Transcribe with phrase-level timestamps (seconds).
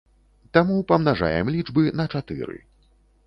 [0.57, 2.57] Таму памнажаем лічбы на чатыры.